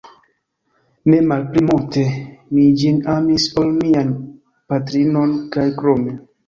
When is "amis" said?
3.19-3.49